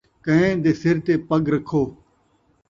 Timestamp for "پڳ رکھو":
1.27-1.81